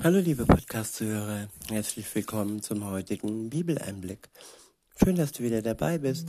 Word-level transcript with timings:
Hallo 0.00 0.20
liebe 0.20 0.46
Podcast-Zuhörer, 0.46 1.48
herzlich 1.70 2.14
willkommen 2.14 2.62
zum 2.62 2.84
heutigen 2.84 3.50
Bibeleinblick. 3.50 4.28
Schön, 4.94 5.16
dass 5.16 5.32
du 5.32 5.42
wieder 5.42 5.60
dabei 5.60 5.98
bist. 5.98 6.28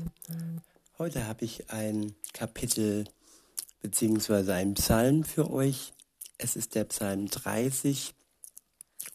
Heute 0.97 1.27
habe 1.27 1.45
ich 1.45 1.69
ein 1.69 2.15
Kapitel 2.33 3.05
bzw. 3.83 4.53
einen 4.53 4.73
Psalm 4.73 5.23
für 5.23 5.51
euch. 5.51 5.93
Es 6.39 6.55
ist 6.55 6.73
der 6.73 6.85
Psalm 6.85 7.27
30 7.27 8.15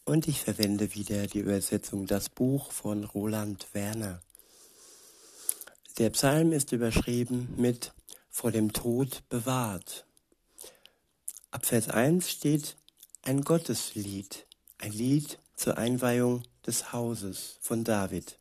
und 0.04 0.28
ich 0.28 0.40
verwende 0.40 0.94
wieder 0.94 1.26
die 1.26 1.40
Übersetzung 1.40 2.06
Das 2.06 2.28
Buch 2.28 2.70
von 2.70 3.02
Roland 3.02 3.66
Werner. 3.72 4.20
Der 5.98 6.10
Psalm 6.10 6.52
ist 6.52 6.70
überschrieben 6.70 7.52
mit 7.56 7.92
Vor 8.30 8.52
dem 8.52 8.72
Tod 8.72 9.28
bewahrt. 9.28 10.06
Ab 11.50 11.66
Vers 11.66 11.88
1 11.88 12.30
steht 12.30 12.76
ein 13.26 13.40
Gotteslied, 13.40 14.46
ein 14.76 14.92
Lied 14.92 15.38
zur 15.56 15.78
Einweihung 15.78 16.42
des 16.66 16.92
Hauses 16.92 17.56
von 17.62 17.82
David. 17.82 18.38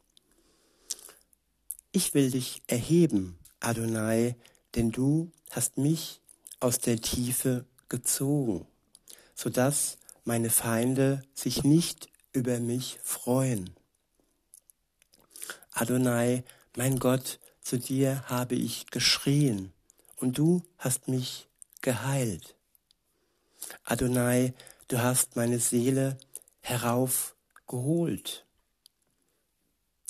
Ich 1.94 2.14
will 2.14 2.32
dich 2.32 2.62
erheben, 2.68 3.40
Adonai, 3.62 4.36
denn 4.76 4.92
du 4.92 5.32
hast 5.52 5.78
mich 5.78 6.20
aus 6.60 6.80
der 6.80 7.00
Tiefe 7.00 7.66
gezogen, 7.88 8.68
so 9.36 9.50
dass 9.50 9.98
meine 10.26 10.50
Feinde 10.50 11.24
sich 11.34 11.64
nicht 11.64 12.10
über 12.34 12.60
mich 12.60 13.00
freuen. 13.04 13.70
Adonai, 15.72 16.44
mein 16.76 17.00
Gott, 17.00 17.40
zu 17.62 17.80
dir 17.80 18.28
habe 18.28 18.56
ich 18.56 18.88
geschrien, 18.88 19.72
und 20.18 20.38
du 20.38 20.62
hast 20.78 21.08
mich 21.08 21.48
geheilt. 21.82 22.56
Adonai, 23.86 24.54
du 24.94 25.02
hast 25.02 25.36
meine 25.36 25.58
Seele 25.58 26.20
heraufgeholt, 26.60 28.46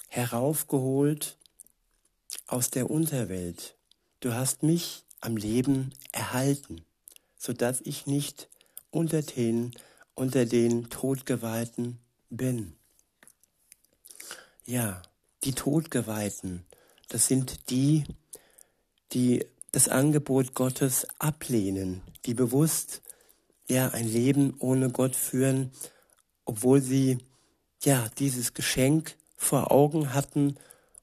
heraufgeholt 0.09 1.37
aus 2.47 2.69
der 2.69 2.91
Unterwelt. 2.91 3.77
Du 4.19 4.33
hast 4.33 4.61
mich 4.61 5.05
am 5.21 5.37
Leben 5.37 5.93
erhalten, 6.11 6.83
so 7.37 7.53
dass 7.53 7.79
ich 7.79 8.07
nicht 8.07 8.49
unter 8.91 9.21
den, 9.21 9.71
unter 10.15 10.45
den 10.45 10.89
Todgeweihten 10.89 11.97
bin. 12.29 12.75
Ja, 14.65 15.01
die 15.45 15.53
Todgeweihten, 15.53 16.65
das 17.07 17.27
sind 17.27 17.69
die, 17.69 18.03
die 19.13 19.45
das 19.71 19.87
Angebot 19.87 20.53
Gottes 20.53 21.07
ablehnen, 21.19 22.01
die 22.25 22.33
bewusst 22.33 23.01
ja 23.73 23.89
ein 23.89 24.07
Leben 24.07 24.55
ohne 24.59 24.89
Gott 24.89 25.15
führen, 25.15 25.71
obwohl 26.45 26.81
sie 26.81 27.17
ja 27.83 28.09
dieses 28.17 28.53
Geschenk 28.53 29.17
vor 29.35 29.71
Augen 29.71 30.13
hatten, 30.13 30.55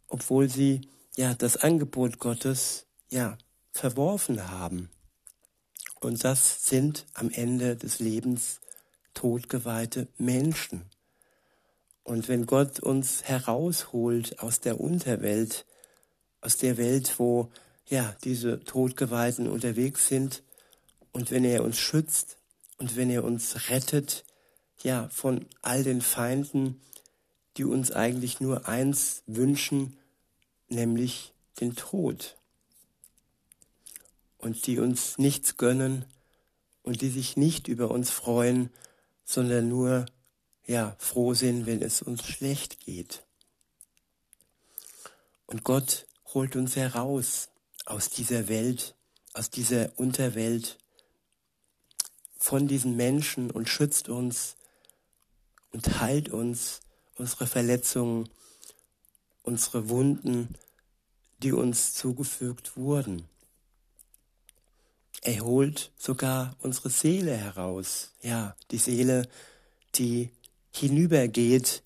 obwohl 0.09 0.49
sie 0.49 0.83
ja 1.17 1.35
das 1.35 1.57
Angebot 1.57 2.19
Gottes 2.19 2.87
ja 3.11 3.37
verworfen 3.73 4.51
haben. 4.51 4.91
Und 6.01 6.25
das 6.25 6.65
sind 6.65 7.07
am 7.13 7.31
Ende 7.31 7.77
des 7.77 7.99
Lebens 7.99 8.61
totgeweihte 9.13 10.09
Menschen. 10.17 10.87
Und 12.05 12.29
wenn 12.29 12.47
Gott 12.47 12.81
uns 12.81 13.25
herausholt 13.25 14.39
aus 14.41 14.61
der 14.61 14.81
Unterwelt, 14.81 15.67
aus 16.41 16.57
der 16.57 16.79
Welt, 16.79 17.19
wo 17.19 17.51
ja 17.87 18.17
diese 18.25 18.61
Todgeweihten 18.61 19.47
unterwegs 19.47 20.09
sind, 20.09 20.43
und 21.13 21.31
wenn 21.31 21.45
er 21.45 21.65
uns 21.65 21.79
schützt, 21.79 22.40
und 22.81 22.97
wenn 22.97 23.11
er 23.11 23.25
uns 23.25 23.69
rettet, 23.69 24.25
ja, 24.83 25.11
von 25.11 25.47
all 25.61 25.85
den 25.85 26.01
Feinden, 26.01 26.81
die 27.59 27.65
uns 27.65 27.93
eigentlich 27.93 28.41
nur 28.41 28.69
eins 28.69 29.23
wünschen, 29.27 29.99
nämlich 30.69 31.35
den 31.61 31.77
Tod. 31.77 32.39
Und 34.39 34.67
die 34.67 34.79
uns 34.79 35.19
nichts 35.19 35.59
gönnen 35.59 36.07
und 36.83 37.03
die 37.03 37.11
sich 37.11 37.37
nicht 37.37 37.69
über 37.69 37.91
uns 37.91 38.09
freuen, 38.09 38.71
sondern 39.27 39.69
nur, 39.69 40.07
ja, 40.67 40.97
froh 40.99 41.35
sind, 41.35 41.67
wenn 41.67 41.83
es 41.83 42.01
uns 42.01 42.27
schlecht 42.27 42.81
geht. 42.81 43.25
Und 45.45 45.65
Gott 45.65 46.07
holt 46.33 46.57
uns 46.57 46.77
heraus 46.77 47.51
aus 47.85 48.09
dieser 48.09 48.49
Welt, 48.49 48.95
aus 49.35 49.51
dieser 49.51 49.91
Unterwelt, 49.99 50.79
von 52.41 52.67
diesen 52.67 52.97
Menschen 52.97 53.51
und 53.51 53.69
schützt 53.69 54.09
uns 54.09 54.57
und 55.73 56.01
heilt 56.01 56.31
uns 56.31 56.81
unsere 57.17 57.47
Verletzungen, 57.47 58.29
unsere 59.43 59.89
Wunden, 59.89 60.57
die 61.43 61.53
uns 61.53 61.93
zugefügt 61.95 62.77
wurden. 62.77 63.29
Er 65.23 65.45
holt 65.45 65.93
sogar 65.99 66.57
unsere 66.63 66.89
Seele 66.89 67.37
heraus, 67.37 68.13
ja, 68.23 68.57
die 68.71 68.79
Seele, 68.79 69.29
die 69.95 70.31
hinübergeht 70.73 71.83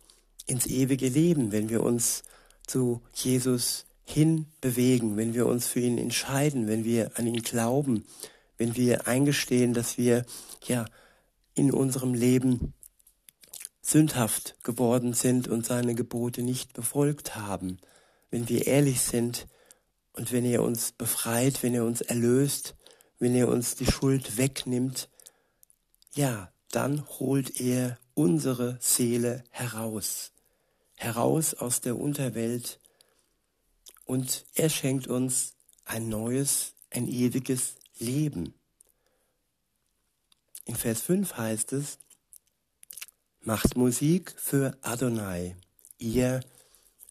ins 0.47 0.67
ewige 0.67 1.09
Leben, 1.09 1.51
wenn 1.51 1.69
wir 1.69 1.83
uns 1.83 2.23
zu 2.65 3.03
Jesus 3.13 3.87
hinbewegen, 4.05 5.17
wenn 5.17 5.35
wir 5.35 5.47
uns 5.47 5.67
für 5.67 5.81
ihn 5.81 5.99
entscheiden, 5.99 6.69
wenn 6.69 6.85
wir 6.85 7.11
an 7.19 7.27
ihn 7.27 7.43
glauben, 7.43 8.05
wenn 8.59 8.77
wir 8.77 9.07
eingestehen, 9.07 9.75
dass 9.75 9.99
wir 9.99 10.25
ja 10.67 10.85
in 11.55 11.73
unserem 11.73 12.15
Leben 12.15 12.75
sündhaft 13.83 14.57
geworden 14.63 15.13
sind 15.13 15.49
und 15.49 15.67
seine 15.67 15.95
Gebote 15.95 16.43
nicht 16.43 16.73
befolgt 16.73 17.37
haben, 17.37 17.79
wenn 18.31 18.49
wir 18.49 18.67
ehrlich 18.67 19.01
sind 19.01 19.47
und 20.13 20.33
wenn 20.33 20.45
er 20.45 20.63
uns 20.63 20.93
befreit, 20.93 21.63
wenn 21.63 21.75
er 21.75 21.85
uns 21.85 22.01
erlöst, 22.01 22.77
wenn 23.19 23.35
er 23.35 23.49
uns 23.49 23.75
die 23.75 23.87
Schuld 23.87 24.37
wegnimmt, 24.37 25.09
ja, 26.15 26.53
dann 26.71 27.07
holt 27.09 27.61
er 27.61 27.99
unsere 28.15 28.79
Seele 28.81 29.45
heraus, 29.51 30.33
heraus 30.97 31.55
aus 31.55 31.81
der 31.81 31.99
Unterwelt 31.99 32.81
und 34.05 34.45
er 34.55 34.71
schenkt 34.71 35.09
uns 35.09 35.55
ein 35.85 36.09
neues, 36.09 36.75
ein 36.91 37.09
ewiges 37.09 37.77
Leben. 37.99 38.55
In 40.65 40.77
Vers 40.77 41.03
5 41.03 41.37
heißt 41.37 41.73
es, 41.75 41.99
macht 43.41 43.77
Musik 43.77 44.35
für 44.37 44.77
Adonai, 44.81 45.57
ihr 45.99 46.41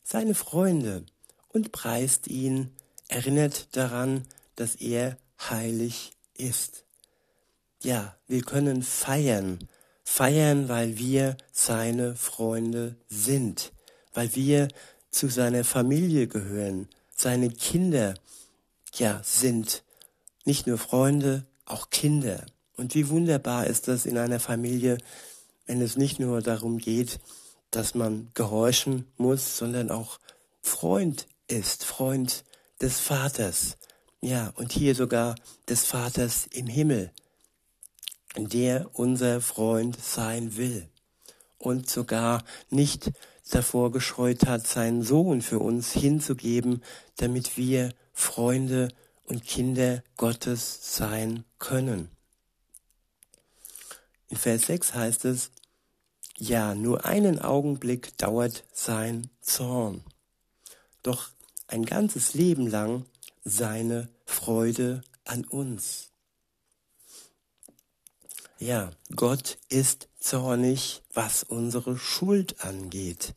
seine 0.03 0.33
Freunde, 0.35 1.05
und 1.49 1.71
preist 1.71 2.27
ihn, 2.27 2.71
erinnert 3.07 3.75
daran, 3.77 4.25
dass 4.55 4.75
er 4.75 5.17
heilig 5.39 6.11
ist. 6.33 6.83
Ja, 7.81 8.17
wir 8.27 8.41
können 8.41 8.81
feiern, 8.81 9.59
feiern, 10.03 10.67
weil 10.67 10.97
wir 10.97 11.37
seine 11.51 12.15
Freunde 12.15 12.95
sind, 13.07 13.71
weil 14.13 14.33
wir 14.35 14.67
zu 15.11 15.27
seiner 15.27 15.63
Familie 15.63 16.27
gehören, 16.27 16.89
seine 17.15 17.49
Kinder 17.49 18.15
ja 18.95 19.21
sind 19.23 19.83
nicht 20.45 20.67
nur 20.67 20.77
Freunde, 20.77 21.45
auch 21.65 21.89
Kinder. 21.89 22.45
Und 22.75 22.95
wie 22.95 23.09
wunderbar 23.09 23.67
ist 23.67 23.87
das 23.87 24.05
in 24.05 24.17
einer 24.17 24.39
Familie, 24.39 24.97
wenn 25.65 25.81
es 25.81 25.95
nicht 25.95 26.19
nur 26.19 26.41
darum 26.41 26.77
geht, 26.77 27.19
dass 27.71 27.95
man 27.95 28.29
gehorchen 28.33 29.07
muss, 29.17 29.57
sondern 29.57 29.89
auch 29.89 30.19
Freund 30.61 31.27
ist, 31.47 31.85
Freund 31.85 32.43
des 32.81 32.99
Vaters. 32.99 33.77
Ja, 34.21 34.53
und 34.55 34.71
hier 34.71 34.95
sogar 34.95 35.35
des 35.67 35.83
Vaters 35.83 36.47
im 36.51 36.67
Himmel, 36.67 37.11
der 38.37 38.89
unser 38.93 39.41
Freund 39.41 39.97
sein 39.99 40.57
will 40.57 40.87
und 41.57 41.89
sogar 41.89 42.43
nicht 42.69 43.11
davor 43.49 43.91
gescheut 43.91 44.45
hat, 44.45 44.65
seinen 44.65 45.03
Sohn 45.03 45.41
für 45.41 45.59
uns 45.59 45.91
hinzugeben, 45.91 46.81
damit 47.17 47.57
wir 47.57 47.93
Freunde 48.13 48.89
und 49.23 49.45
Kinder 49.45 50.03
Gottes 50.17 50.95
sein 50.95 51.45
können. 51.59 52.09
In 54.29 54.37
Vers 54.37 54.63
6 54.63 54.93
heißt 54.93 55.25
es, 55.25 55.51
ja, 56.37 56.73
nur 56.75 57.05
einen 57.05 57.39
Augenblick 57.39 58.17
dauert 58.17 58.63
sein 58.73 59.29
Zorn, 59.41 60.03
doch 61.03 61.29
ein 61.67 61.85
ganzes 61.85 62.33
Leben 62.33 62.67
lang 62.67 63.05
seine 63.43 64.09
Freude 64.25 65.03
an 65.25 65.45
uns. 65.45 66.09
Ja, 68.57 68.91
Gott 69.15 69.57
ist 69.69 70.07
zornig, 70.19 71.03
was 71.13 71.43
unsere 71.43 71.97
Schuld 71.97 72.63
angeht, 72.63 73.35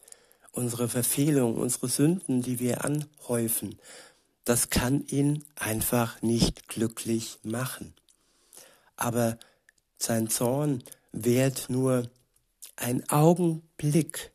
unsere 0.52 0.88
Verfehlung, 0.88 1.56
unsere 1.56 1.88
Sünden, 1.88 2.42
die 2.42 2.58
wir 2.60 2.84
anhäufen, 2.84 3.78
das 4.46 4.70
kann 4.70 5.04
ihn 5.08 5.44
einfach 5.56 6.22
nicht 6.22 6.68
glücklich 6.68 7.40
machen. 7.42 7.92
Aber 8.94 9.38
sein 9.98 10.30
Zorn 10.30 10.84
währt 11.10 11.68
nur 11.68 12.08
ein 12.76 13.06
Augenblick. 13.08 14.30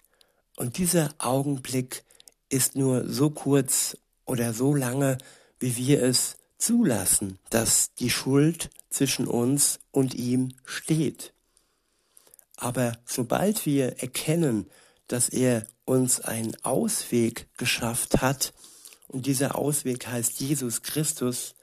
Und 0.58 0.78
dieser 0.78 1.16
Augenblick 1.18 2.04
ist 2.50 2.75
nur 2.75 3.08
so 3.08 3.30
kurz 3.30 3.98
oder 4.25 4.54
so 4.54 4.75
lange, 4.75 5.18
wie 5.60 5.78
wir 5.78 6.04
es 6.04 6.36
zulassen, 6.58 7.40
dass 7.50 7.94
die 7.94 8.10
Schuld 8.10 8.69
zwischen 8.90 9.28
uns 9.28 9.80
und 9.92 10.13
ihm 10.13 10.54
steht. 10.66 11.31
Aber 12.58 12.98
sobald 13.06 13.66
wir 13.66 14.02
erkennen, 14.02 14.69
dass 15.08 15.30
er 15.30 15.66
uns 15.86 16.19
einen 16.19 16.62
Ausweg 16.63 17.48
geschafft 17.58 18.22
hat, 18.22 18.54
und 19.12 19.25
dieser 19.25 19.56
Ausweg 19.58 20.08
heißt 20.08 20.40
Jesus 20.40 20.84
Christus, 20.84 21.56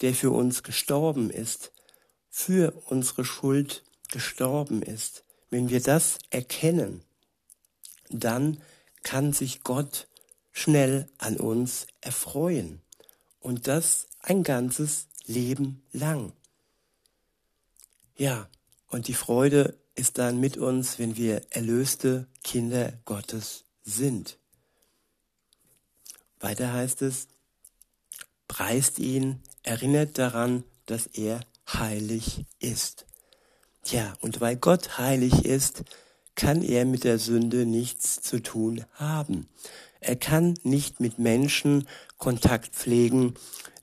der 0.00 0.14
für 0.14 0.30
uns 0.30 0.62
gestorben 0.62 1.28
ist, 1.28 1.70
für 2.30 2.72
unsere 2.86 3.26
Schuld 3.26 3.84
gestorben 4.10 4.80
ist, 4.80 5.24
wenn 5.50 5.68
wir 5.68 5.82
das 5.82 6.18
erkennen, 6.30 7.04
dann 8.08 8.62
kann 9.02 9.34
sich 9.34 9.62
Gott 9.62 10.08
schnell 10.50 11.06
an 11.18 11.36
uns 11.36 11.86
erfreuen. 12.00 12.80
Und 13.38 13.68
das 13.68 14.06
ein 14.20 14.42
ganzes 14.42 15.08
Leben 15.26 15.82
lang. 15.92 16.32
Ja, 18.16 18.48
und 18.88 19.08
die 19.08 19.14
Freude 19.14 19.78
ist 19.94 20.16
dann 20.16 20.40
mit 20.40 20.56
uns, 20.56 20.98
wenn 20.98 21.16
wir 21.16 21.42
erlöste 21.50 22.28
Kinder 22.42 22.94
Gottes 23.04 23.64
sind. 23.82 24.38
Weiter 26.40 26.72
heißt 26.72 27.02
es, 27.02 27.28
preist 28.48 28.98
ihn, 28.98 29.42
erinnert 29.62 30.18
daran, 30.18 30.64
dass 30.86 31.06
er 31.06 31.40
heilig 31.72 32.44
ist. 32.58 33.06
Tja, 33.82 34.14
und 34.20 34.40
weil 34.40 34.56
Gott 34.56 34.98
heilig 34.98 35.44
ist, 35.44 35.84
kann 36.34 36.62
er 36.62 36.84
mit 36.84 37.04
der 37.04 37.18
Sünde 37.18 37.64
nichts 37.66 38.20
zu 38.20 38.42
tun 38.42 38.84
haben. 38.94 39.48
Er 40.00 40.16
kann 40.16 40.54
nicht 40.62 41.00
mit 41.00 41.18
Menschen 41.18 41.88
Kontakt 42.18 42.74
pflegen, 42.74 43.34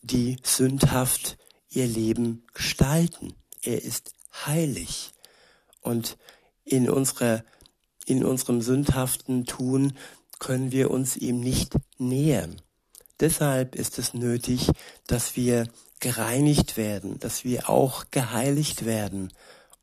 die 0.02 0.38
sündhaft 0.44 1.38
ihr 1.70 1.88
Leben 1.88 2.44
gestalten. 2.54 3.34
Er 3.64 3.82
ist 3.82 4.14
heilig. 4.46 5.14
Und 5.82 6.18
in 6.64 6.90
unserer, 6.90 7.44
in 8.06 8.24
unserem 8.24 8.62
sündhaften 8.62 9.46
Tun 9.46 9.94
können 10.42 10.72
wir 10.72 10.90
uns 10.90 11.16
ihm 11.16 11.40
nicht 11.40 11.76
nähern. 12.00 12.60
Deshalb 13.20 13.76
ist 13.76 14.00
es 14.00 14.16
nötig, 14.16 14.72
dass 15.06 15.36
wir 15.36 15.68
gereinigt 16.00 16.78
werden, 16.78 17.20
dass 17.20 17.44
wir 17.44 17.70
auch 17.70 18.06
geheiligt 18.10 18.84
werden 18.84 19.32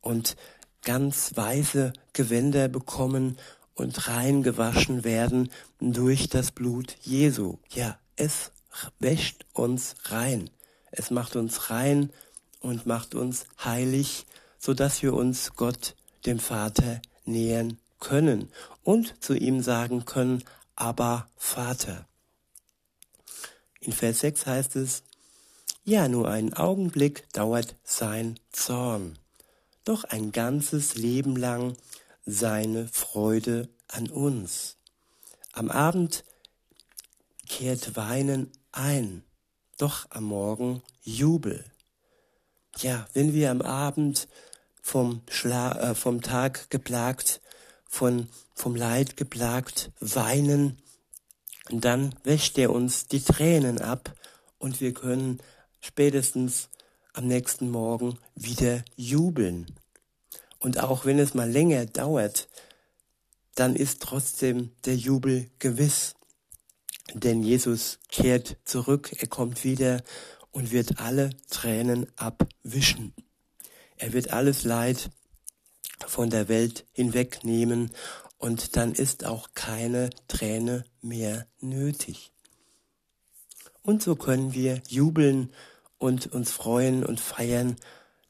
und 0.00 0.37
ganz 0.82 1.37
weiße 1.37 1.93
Gewänder 2.12 2.66
bekommen 2.66 3.38
und 3.75 4.08
rein 4.08 4.43
gewaschen 4.43 5.05
werden 5.05 5.50
durch 5.78 6.28
das 6.28 6.50
Blut 6.50 6.96
Jesu. 7.02 7.58
Ja, 7.70 7.96
es 8.16 8.50
wäscht 8.99 9.46
uns 9.52 9.94
rein. 10.06 10.50
Es 10.90 11.12
macht 11.12 11.37
uns 11.37 11.70
rein 11.70 12.11
und 12.58 12.84
macht 12.84 13.14
uns 13.14 13.44
heilig, 13.62 14.26
so 14.58 14.75
dass 14.75 15.02
wir 15.02 15.14
uns 15.14 15.52
Gott, 15.54 15.94
dem 16.26 16.40
Vater, 16.40 17.00
nähern 17.25 17.78
können 18.00 18.50
und 18.88 19.23
zu 19.23 19.35
ihm 19.35 19.61
sagen 19.61 20.06
können, 20.06 20.43
aber 20.75 21.29
Vater. 21.37 22.08
In 23.81 23.93
Vers 23.93 24.20
6 24.20 24.46
heißt 24.46 24.76
es, 24.76 25.02
ja, 25.85 26.08
nur 26.08 26.31
einen 26.31 26.55
Augenblick 26.55 27.31
dauert 27.35 27.76
sein 27.85 28.40
Zorn, 28.50 29.19
doch 29.85 30.05
ein 30.05 30.32
ganzes 30.32 30.94
Leben 30.94 31.37
lang 31.37 31.76
seine 32.25 32.88
Freude 32.88 33.69
an 33.88 34.08
uns. 34.08 34.79
Am 35.52 35.70
Abend 35.70 36.25
kehrt 37.46 37.94
Weinen 37.94 38.50
ein, 38.73 39.23
doch 39.76 40.06
am 40.08 40.25
Morgen 40.25 40.82
Jubel. 41.02 41.62
Ja, 42.79 43.06
wenn 43.12 43.35
wir 43.35 43.50
am 43.50 43.61
Abend 43.61 44.29
vom, 44.81 45.20
Schla 45.29 45.90
äh, 45.90 45.94
vom 45.94 46.23
Tag 46.23 46.70
geplagt, 46.70 47.43
von, 47.88 48.29
vom 48.55 48.76
Leid 48.76 49.17
geplagt 49.17 49.90
weinen, 49.99 50.79
dann 51.70 52.14
wäscht 52.23 52.56
er 52.58 52.70
uns 52.70 53.08
die 53.08 53.23
Tränen 53.23 53.81
ab 53.81 54.14
und 54.58 54.81
wir 54.81 54.94
können 54.94 55.40
spätestens 55.81 56.69
am 57.14 57.26
nächsten 57.26 57.70
Morgen 57.70 58.19
wieder 58.35 58.85
jubeln. 58.94 59.67
Und 60.61 60.79
auch 60.79 61.05
wenn 61.05 61.19
es 61.19 61.35
mal 61.35 61.50
länger 61.50 61.87
dauert, 61.87 62.49
dann 63.55 63.75
ist 63.75 64.02
trotzdem 64.02 64.70
der 64.85 64.96
Jubel 64.96 65.50
gewiss. 65.58 66.14
Denn 67.14 67.43
Jesus 67.43 67.99
kehrt 68.08 68.56
zurück, 68.64 69.11
er 69.19 69.29
kommt 69.29 69.64
wieder 69.64 70.02
und 70.50 70.70
wird 70.70 71.00
alle 71.00 71.31
Tränen 71.50 72.06
abwischen. 72.17 73.14
Er 73.96 74.12
wird 74.12 74.32
alles 74.32 74.64
Leid 74.64 75.11
von 76.06 76.30
der 76.30 76.48
Welt 76.48 76.86
hinwegnehmen 76.92 77.90
und 78.38 78.76
dann 78.76 78.92
ist 78.92 79.24
auch 79.24 79.50
keine 79.54 80.10
Träne 80.28 80.84
mehr 81.02 81.46
nötig. 81.60 82.32
Und 83.82 84.02
so 84.02 84.16
können 84.16 84.52
wir 84.54 84.82
jubeln 84.88 85.52
und 85.98 86.32
uns 86.32 86.50
freuen 86.50 87.04
und 87.04 87.20
feiern, 87.20 87.76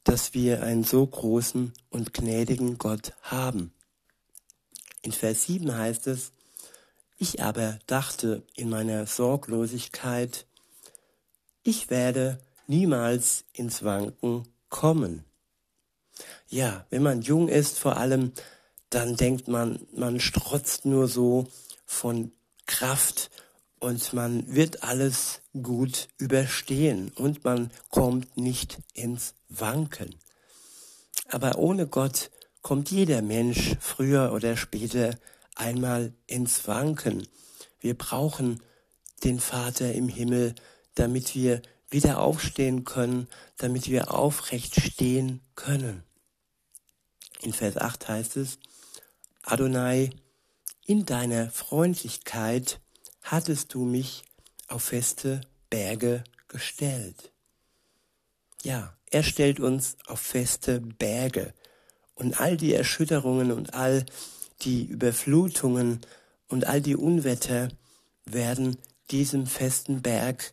dass 0.05 0.32
wir 0.32 0.62
einen 0.62 0.85
so 0.85 1.06
großen 1.06 1.73
und 1.91 2.15
gnädigen 2.15 2.79
Gott 2.79 3.12
haben. 3.23 3.75
In 5.03 5.12
Vers 5.12 5.44
7 5.44 5.76
heißt 5.76 6.06
es, 6.06 6.32
ich 7.19 7.43
aber 7.43 7.79
dachte 7.87 8.43
in 8.55 8.71
meiner 8.71 9.06
Sorglosigkeit, 9.06 10.47
ich 11.62 11.91
werde 11.91 12.38
niemals 12.67 13.44
ins 13.53 13.82
Wanken 13.82 14.49
kommen. 14.69 15.25
Ja, 16.49 16.87
wenn 16.91 17.03
man 17.03 17.23
jung 17.23 17.49
ist 17.49 17.79
vor 17.79 17.97
allem, 17.97 18.32
dann 18.91 19.17
denkt 19.17 19.49
man, 19.49 19.87
man 19.93 20.20
strotzt 20.20 20.85
nur 20.85 21.09
so 21.09 21.47
von 21.85 22.32
Kraft 22.67 23.31
und 23.81 24.12
man 24.12 24.55
wird 24.55 24.82
alles 24.82 25.41
gut 25.62 26.09
überstehen 26.19 27.12
und 27.15 27.44
man 27.44 27.70
kommt 27.91 28.37
nicht 28.37 28.79
ins 28.94 29.35
Wanken. 29.49 30.15
Aber 31.29 31.59
ohne 31.59 31.87
Gott 31.87 32.31
kommt 32.62 32.91
jeder 32.91 33.23
Mensch 33.23 33.76
früher 33.81 34.32
oder 34.32 34.56
später 34.56 35.17
einmal 35.54 36.12
ins 36.26 36.66
Wanken. 36.66 37.26
Wir 37.81 37.97
brauchen 37.97 38.62
den 39.25 39.40
Vater 39.40 39.93
im 39.93 40.09
Himmel, 40.09 40.54
damit 40.95 41.35
wir 41.35 41.62
wieder 41.90 42.21
aufstehen 42.21 42.85
können, 42.85 43.28
damit 43.57 43.88
wir 43.88 44.12
aufrecht 44.12 44.81
stehen 44.81 45.40
können. 45.54 46.02
In 47.42 47.52
Vers 47.52 47.76
8 47.76 48.09
heißt 48.09 48.37
es, 48.37 48.59
Adonai, 49.42 50.11
in 50.87 51.04
deiner 51.04 51.50
Freundlichkeit 51.50 52.80
hattest 53.23 53.75
du 53.75 53.85
mich 53.85 54.23
auf 54.68 54.85
feste 54.85 55.40
Berge 55.71 56.25
gestellt. 56.49 57.33
Ja, 58.62 58.97
er 59.11 59.23
stellt 59.23 59.61
uns 59.61 59.97
auf 60.07 60.21
feste 60.21 60.80
Berge 60.80 61.54
und 62.14 62.40
all 62.40 62.57
die 62.57 62.75
Erschütterungen 62.75 63.52
und 63.52 63.75
all 63.75 64.04
die 64.62 64.85
Überflutungen 64.85 66.00
und 66.49 66.66
all 66.66 66.80
die 66.80 66.97
Unwetter 66.97 67.68
werden 68.25 68.76
diesem 69.11 69.47
festen 69.47 70.02
Berg 70.02 70.52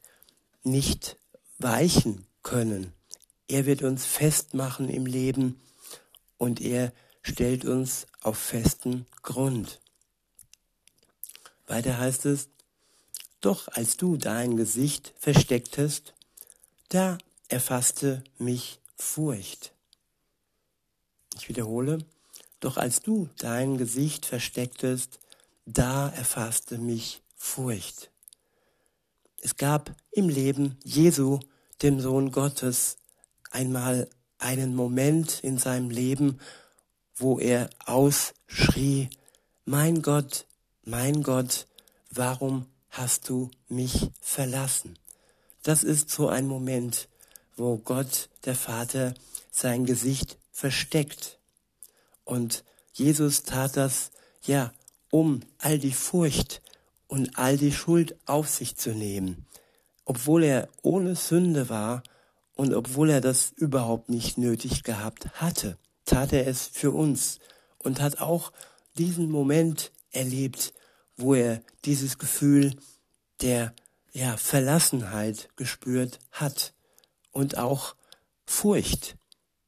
nicht 0.64 1.18
weichen 1.58 2.26
können. 2.44 2.94
Er 3.48 3.66
wird 3.66 3.84
uns 3.84 4.06
festmachen 4.06 4.90
im 4.90 5.06
Leben 5.06 5.60
und 6.38 6.62
er 6.62 6.94
stellt 7.22 7.66
uns 7.66 8.06
auf 8.22 8.38
festen 8.38 9.06
Grund. 9.24 9.80
Weiter 11.68 11.98
heißt 11.98 12.26
es, 12.26 12.50
doch 13.42 13.68
als 13.70 13.98
du 13.98 14.18
dein 14.18 14.58
Gesicht 14.58 15.14
verstecktest, 15.20 16.14
da 16.90 17.18
erfasste 17.48 18.24
mich 18.38 18.80
Furcht. 18.96 19.74
Ich 21.36 21.50
wiederhole, 21.50 22.00
doch 22.60 22.78
als 22.78 23.02
du 23.02 23.30
dein 23.38 23.78
Gesicht 23.78 24.26
verstecktest, 24.26 25.20
da 25.66 26.10
erfasste 26.10 26.78
mich 26.78 27.22
Furcht. 27.36 28.12
Es 29.42 29.58
gab 29.58 29.96
im 30.12 30.30
Leben 30.30 30.78
Jesu, 30.84 31.40
dem 31.82 32.00
Sohn 32.00 32.32
Gottes, 32.32 32.98
einmal 33.52 34.10
einen 34.40 34.76
Moment 34.76 35.44
in 35.44 35.58
seinem 35.58 35.90
Leben, 35.90 36.40
wo 37.16 37.40
er 37.40 37.70
ausschrie, 37.86 39.10
mein 39.66 40.02
Gott, 40.02 40.46
mein 40.84 41.24
Gott, 41.24 41.68
warum 42.12 42.66
hast 42.90 43.30
du 43.30 43.50
mich 43.68 44.10
verlassen? 44.22 44.98
Das 45.64 45.84
ist 45.84 46.10
so 46.10 46.28
ein 46.30 46.48
Moment, 46.48 47.08
wo 47.56 47.78
Gott, 47.78 48.30
der 48.46 48.56
Vater, 48.56 49.14
sein 49.52 49.86
Gesicht 49.86 50.38
versteckt. 50.52 51.40
Und 52.24 52.64
Jesus 52.94 53.44
tat 53.44 53.78
das, 53.78 54.12
ja, 54.44 54.74
um 55.10 55.42
all 55.60 55.80
die 55.80 55.94
Furcht 55.94 56.62
und 57.08 57.38
all 57.38 57.58
die 57.58 57.72
Schuld 57.72 58.16
auf 58.26 58.50
sich 58.50 58.76
zu 58.76 58.92
nehmen, 58.92 59.46
obwohl 60.04 60.44
er 60.44 60.70
ohne 60.82 61.16
Sünde 61.16 61.70
war 61.70 62.04
und 62.56 62.74
obwohl 62.74 63.10
er 63.10 63.22
das 63.22 63.52
überhaupt 63.52 64.10
nicht 64.10 64.38
nötig 64.38 64.84
gehabt 64.84 65.28
hatte, 65.42 65.78
tat 66.06 66.34
er 66.34 66.48
es 66.48 66.66
für 66.68 66.92
uns 66.92 67.40
und 67.78 68.02
hat 68.02 68.20
auch 68.20 68.52
diesen 68.98 69.30
Moment 69.30 69.92
erlebt, 70.12 70.74
wo 71.18 71.34
er 71.34 71.62
dieses 71.84 72.18
Gefühl 72.18 72.76
der 73.42 73.74
ja, 74.14 74.38
Verlassenheit 74.38 75.50
gespürt 75.58 76.20
hat 76.32 76.74
und 77.32 77.58
auch 77.58 77.96
Furcht. 78.46 79.18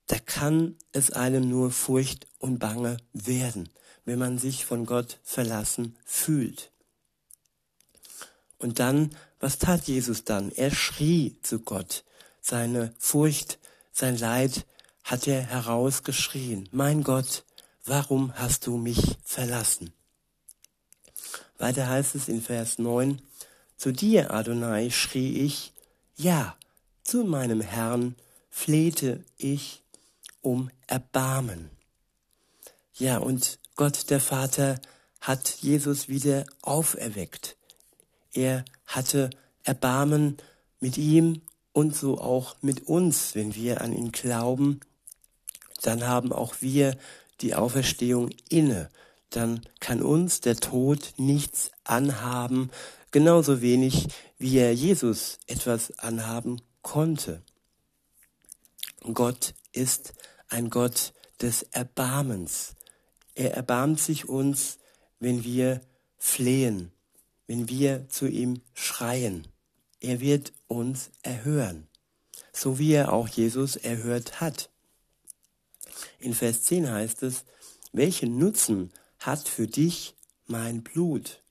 Da 0.07 0.17
kann 0.19 0.75
es 0.93 1.11
einem 1.11 1.49
nur 1.49 1.71
Furcht 1.71 2.27
und 2.39 2.59
Bange 2.59 2.97
werden, 3.11 3.69
wenn 4.05 4.19
man 4.19 4.37
sich 4.37 4.65
von 4.65 4.85
Gott 4.85 5.19
verlassen 5.23 5.97
fühlt. 6.05 6.71
Und 8.57 8.79
dann, 8.79 9.15
was 9.39 9.59
tat 9.59 9.83
Jesus 9.87 10.23
dann? 10.23 10.51
Er 10.51 10.71
schrie 10.71 11.37
zu 11.41 11.59
Gott. 11.59 12.05
Seine 12.49 12.93
Furcht, 12.97 13.59
sein 13.91 14.17
Leid 14.17 14.65
hat 15.03 15.27
er 15.27 15.41
herausgeschrien. 15.41 16.69
Mein 16.71 17.03
Gott, 17.03 17.43
warum 17.83 18.33
hast 18.35 18.67
du 18.67 18.77
mich 18.77 19.17
verlassen? 19.25 19.91
Weiter 21.57 21.89
heißt 21.89 22.15
es 22.15 22.29
in 22.29 22.41
Vers 22.41 22.79
9, 22.79 23.21
zu 23.75 23.91
dir, 23.91 24.31
Adonai, 24.31 24.91
schrie 24.91 25.39
ich, 25.39 25.73
ja, 26.15 26.55
zu 27.03 27.25
meinem 27.25 27.59
Herrn 27.59 28.15
flehte 28.49 29.25
ich 29.35 29.83
um 30.39 30.71
Erbarmen. 30.87 31.69
Ja, 32.93 33.17
und 33.17 33.59
Gott 33.75 34.09
der 34.09 34.21
Vater 34.21 34.79
hat 35.19 35.49
Jesus 35.59 36.07
wieder 36.07 36.45
auferweckt. 36.61 37.57
Er 38.31 38.63
hatte 38.85 39.31
Erbarmen 39.65 40.37
mit 40.79 40.97
ihm 40.97 41.41
und 41.77 41.95
so 41.95 42.17
auch 42.17 42.55
mit 42.61 42.87
uns, 42.87 43.35
wenn 43.35 43.53
wir 43.53 43.81
an 43.81 43.93
ihn 43.93 44.11
glauben, 44.11 44.79
dann 45.83 46.07
haben 46.07 46.33
auch 46.33 46.55
wir 46.59 46.97
die 47.39 47.53
Auferstehung 47.53 48.31
inne. 48.49 48.89
Dann 49.29 49.61
kann 49.79 50.01
uns 50.01 50.41
der 50.41 50.55
Tod 50.55 51.13
nichts 51.17 51.69
anhaben, 51.83 52.71
genauso 53.11 53.61
wenig 53.61 54.07
wie 54.39 54.57
er 54.57 54.73
Jesus 54.73 55.37
etwas 55.45 55.99
anhaben 55.99 56.63
konnte. 56.81 57.43
Gott 59.13 59.53
ist 59.71 60.15
ein 60.49 60.71
Gott 60.71 61.13
des 61.43 61.61
Erbarmens. 61.61 62.73
Er 63.35 63.53
erbarmt 63.53 63.99
sich 63.99 64.27
uns, 64.27 64.79
wenn 65.19 65.43
wir 65.43 65.81
flehen, 66.17 66.91
wenn 67.45 67.69
wir 67.69 68.09
zu 68.09 68.25
ihm 68.25 68.61
schreien. 68.73 69.47
Er 69.99 70.19
wird 70.19 70.53
uns 70.67 71.09
erhören, 71.23 71.87
so 72.53 72.77
wie 72.77 72.93
er 72.93 73.13
auch 73.13 73.27
Jesus 73.27 73.75
erhört 73.75 74.39
hat. 74.39 74.69
In 76.19 76.33
Vers 76.33 76.63
10 76.63 76.89
heißt 76.91 77.23
es, 77.23 77.45
welchen 77.93 78.37
Nutzen 78.37 78.91
hat 79.19 79.47
für 79.47 79.67
dich 79.67 80.15
mein 80.45 80.83
Blut 80.83 81.41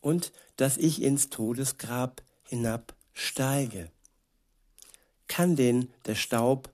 und 0.00 0.32
dass 0.56 0.76
ich 0.76 1.02
ins 1.02 1.28
Todesgrab 1.28 2.22
hinabsteige? 2.44 3.90
Kann 5.26 5.56
denn 5.56 5.92
der 6.06 6.14
Staub 6.14 6.70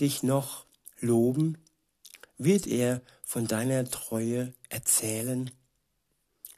dich 0.00 0.22
noch 0.22 0.64
loben? 0.98 1.58
Wird 2.38 2.66
er 2.66 3.02
von 3.22 3.46
deiner 3.46 3.84
Treue 3.84 4.54
erzählen? 4.70 5.50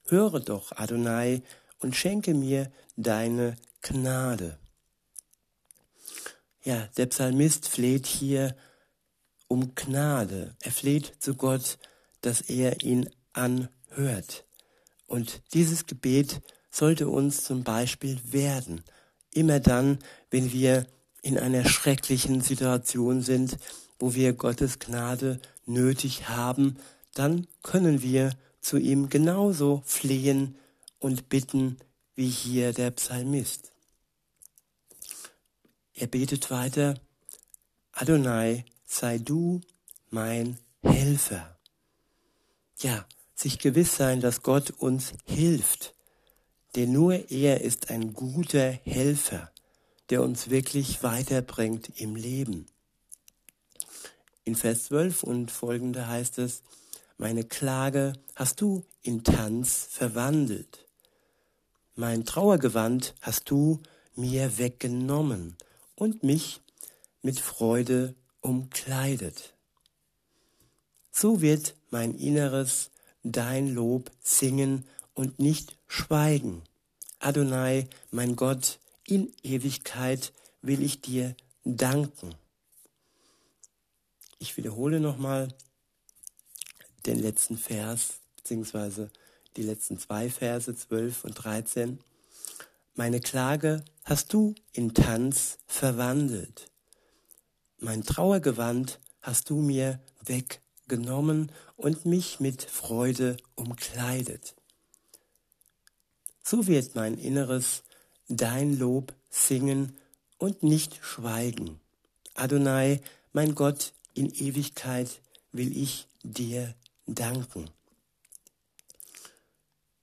Höre 0.05 0.41
doch, 0.41 0.73
Adonai, 0.73 1.43
und 1.81 1.97
schenke 1.97 2.35
mir 2.35 2.71
deine 2.97 3.57
Gnade. 3.83 4.59
Ja, 6.63 6.89
der 6.97 7.07
Psalmist 7.07 7.69
fleht 7.69 8.07
hier 8.07 8.55
um 9.49 9.75
Gnade. 9.75 10.55
Er 10.61 10.73
fleht 10.73 11.15
zu 11.19 11.35
Gott, 11.35 11.79
dass 12.21 12.43
er 12.43 12.83
ihn 12.83 13.09
anhört. 13.33 14.45
Und 15.07 15.43
dieses 15.55 15.87
Gebet 15.87 16.41
sollte 16.71 17.09
uns 17.09 17.45
zum 17.45 17.65
Beispiel 17.65 18.21
werden. 18.25 18.85
Immer 19.33 19.59
dann, 19.59 19.99
wenn 20.31 20.53
wir 20.53 20.87
in 21.23 21.39
einer 21.39 21.69
schrecklichen 21.69 22.41
Situation 22.41 23.23
sind, 23.23 23.57
wo 23.99 24.15
wir 24.15 24.33
Gottes 24.33 24.79
Gnade 24.79 25.41
nötig 25.67 26.29
haben, 26.29 26.77
dann 27.15 27.47
können 27.63 28.03
wir 28.03 28.33
zu 28.61 28.77
ihm 28.77 29.09
genauso 29.09 29.83
flehen 29.85 30.57
und 30.99 31.29
bitten 31.29 31.79
wie 32.15 32.29
hier 32.29 32.73
der 32.73 32.91
Psalmist. 32.91 33.70
Er 36.01 36.07
betet 36.07 36.51
weiter, 36.51 36.95
Adonai, 37.93 38.65
sei 38.87 39.19
du 39.19 39.61
mein 40.09 40.59
Helfer. 40.83 41.57
Ja, 42.79 43.07
sich 43.35 43.59
gewiss 43.59 43.97
sein, 43.97 44.21
dass 44.21 44.43
Gott 44.43 44.71
uns 44.71 45.13
hilft, 45.25 45.95
denn 46.75 46.93
nur 46.93 47.31
er 47.31 47.61
ist 47.61 47.91
ein 47.91 48.15
guter 48.15 48.71
Helfer 48.71 49.53
der 50.11 50.23
uns 50.23 50.51
wirklich 50.51 51.03
weiterbringt 51.03 52.01
im 52.01 52.17
Leben. 52.17 52.67
In 54.45 54.57
Vers 54.57 54.85
12 54.87 55.23
und 55.23 55.51
folgende 55.53 56.09
heißt 56.09 56.39
es, 56.39 56.63
meine 57.17 57.45
Klage 57.45 58.15
hast 58.35 58.61
du 58.61 58.85
in 59.03 59.23
Tanz 59.23 59.87
verwandelt. 59.89 60.87
Mein 61.95 62.25
Trauergewand 62.25 63.15
hast 63.21 63.51
du 63.51 63.81
mir 64.17 64.59
weggenommen 64.59 65.57
und 66.01 66.23
mich 66.23 66.63
mit 67.21 67.39
Freude 67.39 68.15
umkleidet. 68.41 69.53
So 71.13 71.43
wird 71.43 71.75
mein 71.91 72.15
Inneres 72.15 72.91
dein 73.23 73.69
Lob 73.69 74.11
singen 74.23 74.87
und 75.13 75.39
nicht 75.39 75.77
schweigen. 75.89 76.63
Adonai, 77.19 77.87
mein 78.11 78.35
Gott, 78.35 78.79
in 79.07 79.31
Ewigkeit 79.43 80.33
will 80.63 80.83
ich 80.83 81.03
dir 81.03 81.37
danken. 81.65 82.35
Ich 84.39 84.57
wiederhole 84.57 85.01
nochmal 85.01 85.49
den 87.05 87.19
letzten 87.19 87.59
Vers, 87.59 88.21
beziehungsweise 88.37 89.11
die 89.59 89.65
letzten 89.65 89.99
zwei 89.99 90.31
Verse, 90.31 90.75
12 90.75 91.25
und 91.25 91.35
13. 91.35 91.99
Meine 92.95 93.21
Klage 93.21 93.85
hast 94.05 94.33
du 94.33 94.55
in 94.73 94.95
Tanz 94.95 95.59
verwandelt. 95.67 96.71
Mein 97.79 98.03
Trauergewand 98.03 98.99
hast 99.23 99.49
du 99.49 99.61
mir 99.61 100.01
weggenommen 100.25 101.53
und 101.77 102.05
mich 102.05 102.41
mit 102.41 102.63
Freude 102.63 103.37
umkleidet. 103.55 104.55
So 106.43 106.67
wird 106.67 106.95
mein 106.95 107.17
Inneres 107.17 107.85
dein 108.29 108.77
Lob 108.79 109.15
singen 109.31 109.97
und 110.39 110.63
nicht 110.63 110.99
schweigen. 111.03 111.81
Adonai, 112.35 113.01
mein 113.33 113.55
Gott, 113.55 113.93
in 114.15 114.31
Ewigkeit 114.35 115.21
will 115.53 115.77
ich 115.77 116.09
dir 116.23 116.75
danken. 117.07 117.71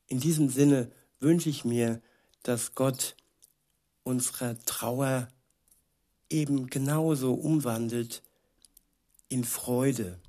In 0.08 0.20
diesem 0.20 0.50
Sinne 0.50 0.89
wünsche 1.20 1.50
ich 1.50 1.65
mir, 1.65 2.01
dass 2.44 2.75
Gott 2.75 3.15
unsere 4.03 4.58
Trauer 4.65 5.27
eben 6.29 6.67
genauso 6.67 7.34
umwandelt 7.34 8.24
in 9.29 9.44
Freude 9.44 10.20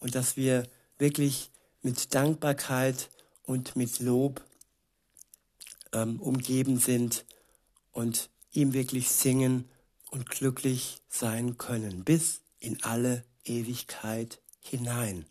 und 0.00 0.14
dass 0.14 0.36
wir 0.36 0.68
wirklich 0.98 1.50
mit 1.82 2.14
Dankbarkeit 2.14 3.10
und 3.44 3.76
mit 3.76 4.00
Lob 4.00 4.42
ähm, 5.92 6.20
umgeben 6.20 6.78
sind 6.78 7.24
und 7.92 8.30
ihm 8.52 8.72
wirklich 8.72 9.10
singen 9.10 9.68
und 10.10 10.28
glücklich 10.28 11.02
sein 11.08 11.58
können, 11.58 12.04
bis 12.04 12.40
in 12.58 12.82
alle 12.82 13.24
Ewigkeit 13.44 14.40
hinein. 14.60 15.26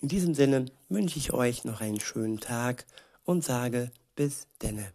In 0.00 0.08
diesem 0.08 0.34
Sinne 0.34 0.66
wünsche 0.88 1.18
ich 1.18 1.32
euch 1.32 1.64
noch 1.64 1.80
einen 1.80 2.00
schönen 2.00 2.40
Tag 2.40 2.86
und 3.24 3.44
sage 3.44 3.90
bis 4.18 4.48
denne. 4.60 4.92